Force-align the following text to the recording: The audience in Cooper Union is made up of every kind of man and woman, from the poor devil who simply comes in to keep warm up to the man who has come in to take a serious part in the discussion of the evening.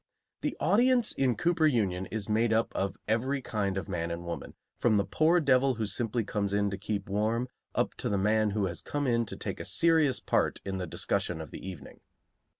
The 0.41 0.57
audience 0.59 1.11
in 1.11 1.35
Cooper 1.35 1.67
Union 1.67 2.07
is 2.07 2.27
made 2.27 2.51
up 2.51 2.73
of 2.73 2.97
every 3.07 3.39
kind 3.39 3.77
of 3.77 3.87
man 3.87 4.09
and 4.09 4.25
woman, 4.25 4.55
from 4.79 4.97
the 4.97 5.05
poor 5.05 5.39
devil 5.39 5.75
who 5.75 5.85
simply 5.85 6.23
comes 6.23 6.53
in 6.53 6.71
to 6.71 6.77
keep 6.79 7.07
warm 7.07 7.49
up 7.75 7.93
to 7.97 8.09
the 8.09 8.17
man 8.17 8.49
who 8.49 8.65
has 8.65 8.81
come 8.81 9.05
in 9.05 9.27
to 9.27 9.35
take 9.37 9.59
a 9.59 9.63
serious 9.63 10.19
part 10.19 10.59
in 10.65 10.79
the 10.79 10.87
discussion 10.87 11.39
of 11.39 11.51
the 11.51 11.63
evening. 11.69 11.99